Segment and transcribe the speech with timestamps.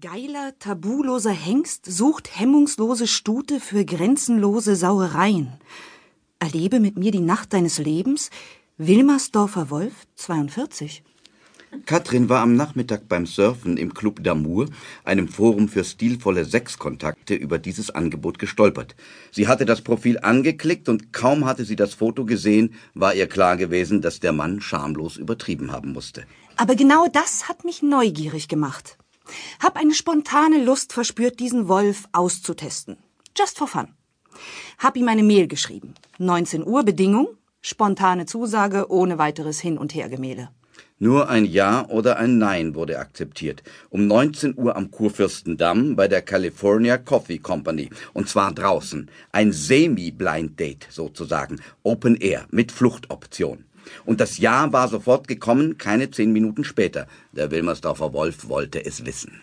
[0.00, 5.52] Geiler, tabuloser Hengst sucht hemmungslose Stute für grenzenlose Sauereien.
[6.38, 8.30] Erlebe mit mir die Nacht deines Lebens.
[8.78, 11.02] Wilmersdorfer Wolf, 42.
[11.84, 14.70] Katrin war am Nachmittag beim Surfen im Club d'Amour,
[15.04, 18.96] einem Forum für stilvolle Sexkontakte, über dieses Angebot gestolpert.
[19.30, 23.58] Sie hatte das Profil angeklickt und kaum hatte sie das Foto gesehen, war ihr klar
[23.58, 26.24] gewesen, dass der Mann schamlos übertrieben haben musste.
[26.56, 28.96] Aber genau das hat mich neugierig gemacht.
[29.62, 32.96] Hab eine spontane Lust verspürt, diesen Wolf auszutesten.
[33.36, 33.88] Just for fun.
[34.78, 35.94] Hab ihm eine Mail geschrieben.
[36.18, 37.28] 19 Uhr Bedingung,
[37.60, 40.50] spontane Zusage ohne weiteres Hin- und Hergemähle.
[41.02, 43.62] Nur ein Ja oder ein Nein wurde akzeptiert.
[43.88, 47.88] Um 19 Uhr am Kurfürstendamm bei der California Coffee Company.
[48.12, 49.10] Und zwar draußen.
[49.32, 51.58] Ein Semi-Blind Date sozusagen.
[51.82, 53.64] Open Air mit Fluchtoption.
[54.04, 57.06] Und das Ja war sofort gekommen, keine zehn Minuten später.
[57.32, 59.40] Der Wilmersdorfer Wolf wollte es wissen.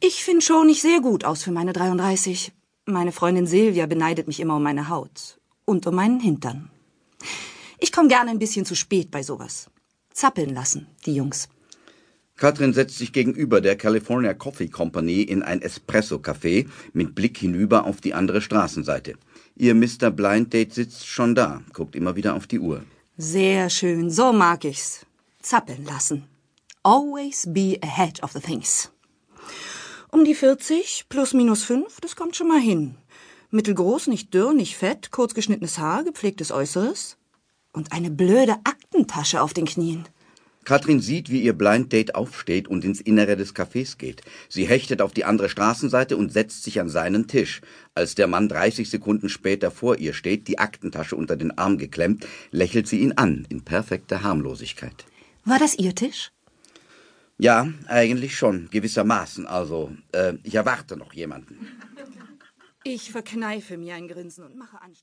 [0.00, 2.52] Ich finde schon nicht sehr gut aus für meine 33.
[2.86, 5.38] Meine Freundin Silvia beneidet mich immer um meine Haut.
[5.64, 6.70] Und um meinen Hintern.
[7.78, 9.68] Ich komme gerne ein bisschen zu spät bei sowas
[10.14, 11.48] zappeln lassen, die Jungs.
[12.36, 18.00] Katrin setzt sich gegenüber der California Coffee Company in ein Espresso-Café mit Blick hinüber auf
[18.00, 19.14] die andere Straßenseite.
[19.54, 20.10] Ihr Mr.
[20.10, 22.82] Blind Date sitzt schon da, guckt immer wieder auf die Uhr.
[23.18, 25.04] Sehr schön, so mag ich's.
[25.42, 26.24] Zappeln lassen.
[26.82, 28.90] Always be ahead of the things.
[30.10, 32.96] Um die 40, plus minus 5, das kommt schon mal hin.
[33.50, 37.18] Mittelgroß, nicht dürr, nicht fett, kurz geschnittenes Haar, gepflegtes Äußeres
[37.74, 40.08] und eine blöde Aktentasche auf den Knien.
[40.64, 44.22] Katrin sieht, wie ihr Blind Date aufsteht und ins Innere des Cafés geht.
[44.48, 47.60] Sie hechtet auf die andere Straßenseite und setzt sich an seinen Tisch.
[47.94, 52.26] Als der Mann 30 Sekunden später vor ihr steht, die Aktentasche unter den Arm geklemmt,
[52.50, 55.04] lächelt sie ihn an, in perfekter Harmlosigkeit.
[55.44, 56.30] War das Ihr Tisch?
[57.38, 59.46] Ja, eigentlich schon, gewissermaßen.
[59.46, 61.66] Also, äh, ich erwarte noch jemanden.
[62.84, 64.98] Ich verkneife mir ein Grinsen und mache Anstand.